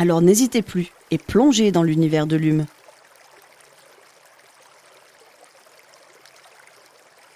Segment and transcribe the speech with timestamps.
[0.00, 2.66] Alors n'hésitez plus et plongez dans l'univers de l'hume.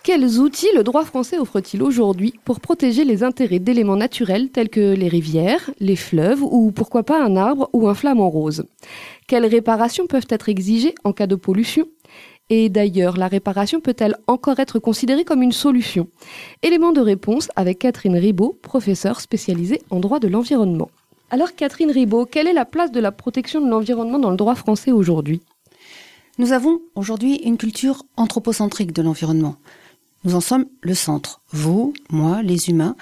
[0.04, 4.94] Quels outils le droit français offre-t-il aujourd'hui pour protéger les intérêts d'éléments naturels tels que
[4.94, 8.64] les rivières, les fleuves ou pourquoi pas un arbre ou un flamant rose?
[9.26, 11.88] Quelles réparations peuvent être exigées en cas de pollution?
[12.48, 16.06] Et d'ailleurs, la réparation peut-elle encore être considérée comme une solution?
[16.62, 20.90] Élément de réponse avec Catherine Ribaud, professeure spécialisée en droit de l'environnement.
[21.32, 24.54] Alors Catherine Ribaud, quelle est la place de la protection de l'environnement dans le droit
[24.54, 25.40] français aujourd'hui?
[26.36, 29.56] Nous avons aujourd'hui une culture anthropocentrique de l'environnement.
[30.24, 31.40] Nous en sommes le centre.
[31.50, 32.96] Vous, moi, les humains.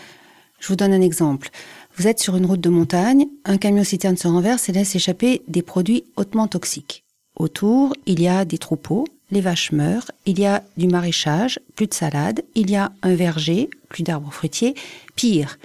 [0.61, 1.51] Je vous donne un exemple.
[1.97, 5.43] Vous êtes sur une route de montagne, un camion citerne se renverse et laisse échapper
[5.49, 7.03] des produits hautement toxiques.
[7.35, 11.89] Autour, il y a des troupeaux, les vaches meurent, il y a du maraîchage, plus
[11.89, 14.77] de salade, il y a un verger, plus d'arbres fruitiers.
[15.17, 15.59] Pire,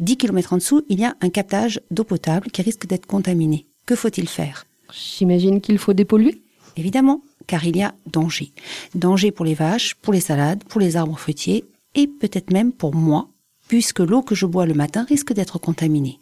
[0.00, 3.66] 10 km en dessous, il y a un captage d'eau potable qui risque d'être contaminé.
[3.86, 4.66] Que faut-il faire?
[4.92, 6.42] J'imagine qu'il faut dépolluer?
[6.76, 8.52] Évidemment, car il y a danger.
[8.94, 12.94] Danger pour les vaches, pour les salades, pour les arbres fruitiers et peut-être même pour
[12.94, 13.28] moi,
[13.66, 16.20] puisque l'eau que je bois le matin risque d'être contaminée.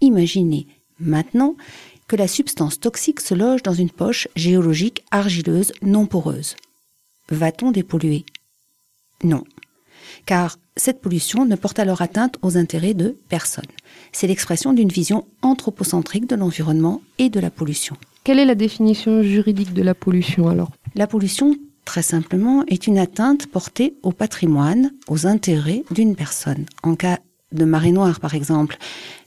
[0.00, 0.66] Imaginez
[0.98, 1.56] maintenant
[2.06, 6.56] que la substance toxique se loge dans une poche géologique argileuse non poreuse.
[7.28, 8.24] Va-t-on dépolluer?
[9.22, 9.44] Non.
[10.26, 13.64] Car cette pollution ne porte alors atteinte aux intérêts de personne.
[14.12, 17.96] C'est l'expression d'une vision anthropocentrique de l'environnement et de la pollution.
[18.24, 20.70] Quelle est la définition juridique de la pollution alors?
[20.94, 26.66] La pollution, très simplement, est une atteinte portée au patrimoine, aux intérêts d'une personne.
[26.82, 27.18] En cas
[27.52, 28.76] de marée noire, par exemple,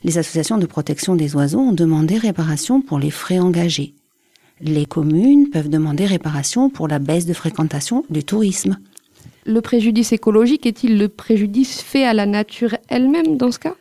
[0.04, 3.96] les associations de protection des oiseaux ont demandé réparation pour les frais engagés.
[4.62, 8.78] Les communes peuvent demander réparation pour la baisse de fréquentation du tourisme.
[9.46, 13.76] Le préjudice écologique est-il le préjudice fait à la nature elle-même dans ce cas?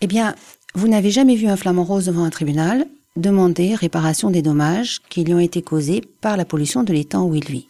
[0.00, 0.34] Eh bien,
[0.74, 2.86] vous n'avez jamais vu un flamant rose devant un tribunal
[3.16, 7.34] demander réparation des dommages qui lui ont été causés par la pollution de l'étang où
[7.34, 7.68] il vit.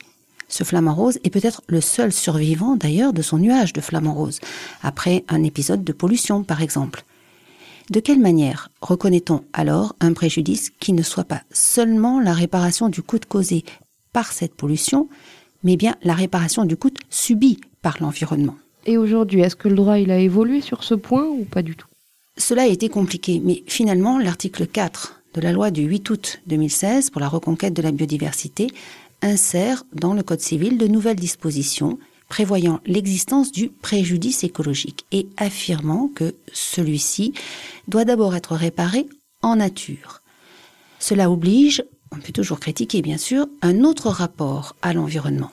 [0.48, 4.40] Ce flamant rose est peut-être le seul survivant d'ailleurs de son nuage de flamant rose,
[4.82, 7.04] après un épisode de pollution par exemple.
[7.90, 13.02] De quelle manière reconnaît-on alors un préjudice qui ne soit pas seulement la réparation du
[13.02, 13.64] coût causé
[14.12, 15.08] par cette pollution,
[15.64, 19.98] mais bien la réparation du coût subi par l'environnement Et aujourd'hui, est-ce que le droit
[19.98, 21.88] il a évolué sur ce point ou pas du tout?
[22.36, 27.10] Cela a été compliqué, mais finalement l'article 4 de la loi du 8 août 2016
[27.10, 28.68] pour la reconquête de la biodiversité
[29.22, 31.98] insère dans le Code civil de nouvelles dispositions
[32.28, 37.32] prévoyant l'existence du préjudice écologique et affirmant que celui-ci
[37.88, 39.06] doit d'abord être réparé
[39.42, 40.22] en nature.
[40.98, 41.84] Cela oblige,
[42.16, 45.50] on peut toujours critiquer bien sûr, un autre rapport à l'environnement.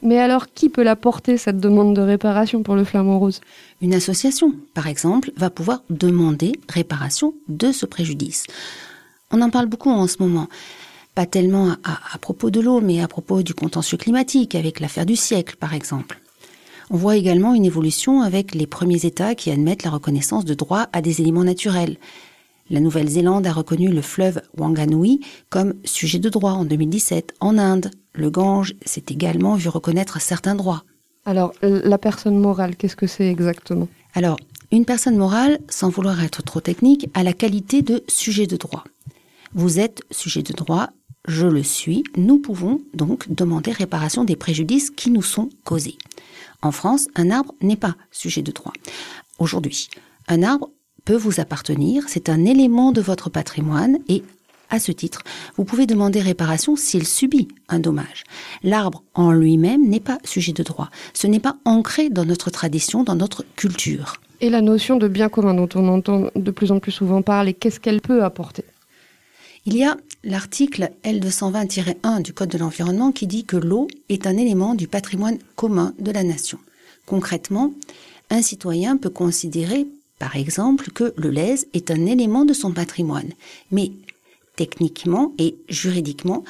[0.00, 3.40] Mais alors, qui peut la porter, cette demande de réparation pour le flamant rose?
[3.82, 8.44] Une association, par exemple, va pouvoir demander réparation de ce préjudice.
[9.32, 10.48] On en parle beaucoup en ce moment
[11.18, 15.16] pas tellement à, propos de l'eau, mais à propos du contentieux climatique, avec l'affaire du
[15.16, 16.20] siècle, par exemple.
[16.90, 20.86] On voit également une évolution avec les premiers États qui admettent la reconnaissance de droit
[20.92, 21.96] à des éléments naturels.
[22.70, 27.34] La Nouvelle-Zélande a reconnu le fleuve Wanganui comme sujet de droit en 2017.
[27.40, 30.84] En Inde, le Gange s'est également vu reconnaître certains droits.
[31.24, 33.88] Alors, la personne morale, qu'est-ce que c'est exactement?
[34.14, 34.38] Alors,
[34.70, 38.84] une personne morale, sans vouloir être trop technique, a la qualité de sujet de droit.
[39.54, 40.90] Vous êtes sujet de droit
[41.28, 45.98] je le suis, nous pouvons donc demander réparation des préjudices qui nous sont causés.
[46.62, 48.72] En France, un arbre n'est pas sujet de droit.
[49.38, 49.88] Aujourd'hui,
[50.26, 50.70] un arbre
[51.08, 54.22] peut vous appartenir, c'est un élément de votre patrimoine et
[54.68, 55.22] à ce titre,
[55.56, 58.24] vous pouvez demander réparation s'il subit un dommage.
[58.62, 60.90] L'arbre en lui-même n'est pas sujet de droit.
[61.14, 64.20] Ce n'est pas ancré dans notre tradition, dans notre culture.
[64.42, 67.54] Et la notion de bien commun dont on entend de plus en plus souvent parler,
[67.54, 68.66] qu'est-ce qu'elle peut apporter?
[69.64, 74.36] Il y a l'article L220-1 du Code de l'environnement qui dit que l'eau est un
[74.36, 76.58] élément du patrimoine commun de la nation.
[77.06, 77.72] Concrètement,
[78.28, 79.86] un citoyen peut considérer,
[80.18, 83.30] par exemple, que le lèse est un élément de son patrimoine.
[83.70, 83.92] Mais
[84.56, 86.44] techniquement et juridiquement,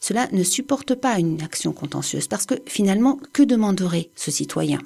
[0.00, 4.78] cela ne supporte pas une action contentieuse parce que finalement, que demanderait ce citoyen?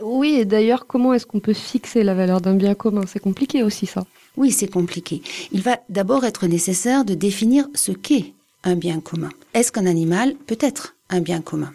[0.00, 3.04] Oui, et d'ailleurs, comment est-ce qu'on peut fixer la valeur d'un bien commun?
[3.06, 4.06] C'est compliqué aussi ça.
[4.36, 5.22] Oui, c'est compliqué.
[5.52, 8.32] Il va d'abord être nécessaire de définir ce qu'est
[8.64, 9.30] un bien commun.
[9.54, 11.72] Est-ce qu'un animal peut être un bien commun?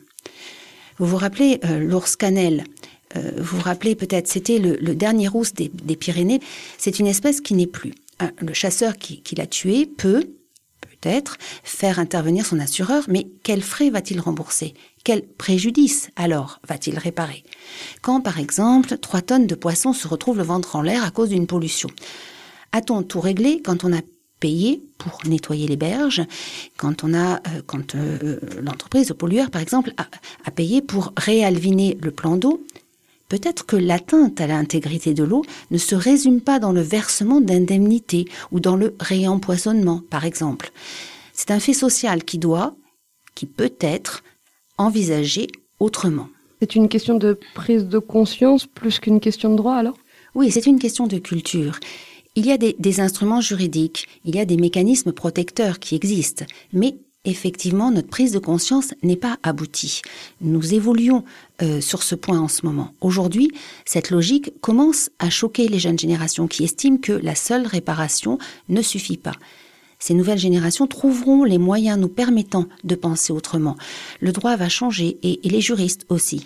[0.97, 2.63] Vous vous rappelez euh, l'ours cannelle?
[3.15, 6.41] Euh, vous vous rappelez peut-être, c'était le, dernier ours des, Pyrénées.
[6.77, 7.93] C'est une espèce qui n'est plus.
[8.39, 10.27] le chasseur qui, qui l'a tué peut,
[10.81, 14.73] peut-être, faire intervenir son assureur, mais quels frais va-t-il rembourser?
[15.03, 17.43] Quel préjudice, alors, va-t-il réparer?
[18.01, 21.29] Quand, par exemple, trois tonnes de poissons se retrouvent le ventre en l'air à cause
[21.29, 21.89] d'une pollution?
[22.71, 24.01] A-t-on tout réglé quand on a
[24.39, 26.21] payé pour nettoyer les berges,
[26.75, 30.07] quand on a, euh, quand euh, l'entreprise, le pollueur par exemple, a,
[30.43, 32.65] a, payé pour réalviner le plan d'eau,
[33.33, 38.25] peut-être que l'atteinte à l'intégrité de l'eau ne se résume pas dans le versement d'indemnités
[38.51, 40.71] ou dans le réempoisonnement, par exemple.
[41.33, 42.75] C'est un fait social qui doit,
[43.33, 44.23] qui peut être,
[44.77, 45.47] envisagé
[45.79, 46.29] autrement.
[46.61, 49.97] C'est une question de prise de conscience plus qu'une question de droit alors?
[50.35, 51.79] Oui, c'est une question de culture.
[52.35, 56.45] Il y a des, des, instruments juridiques, il y a des mécanismes protecteurs qui existent,
[56.71, 60.01] mais effectivement, notre prise de conscience n'est pas aboutie.
[60.41, 61.23] Nous évoluons
[61.61, 62.93] euh, sur ce point en ce moment.
[63.01, 63.51] Aujourd'hui,
[63.85, 68.37] cette logique commence à choquer les jeunes générations qui estiment que la seule réparation
[68.69, 69.35] ne suffit pas.
[69.99, 73.77] Ces nouvelles générations trouveront les moyens nous permettant de penser autrement.
[74.19, 76.43] Le droit va changer et, et les juristes aussi.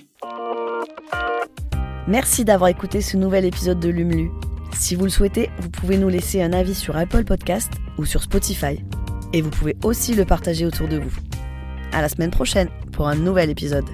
[2.08, 4.30] Merci d'avoir écouté ce nouvel épisode de Lumlu.
[4.74, 8.22] Si vous le souhaitez, vous pouvez nous laisser un avis sur Apple Podcast ou sur
[8.22, 8.78] Spotify
[9.34, 11.14] et vous pouvez aussi le partager autour de vous.
[11.92, 13.86] À la semaine prochaine pour un nouvel épisode.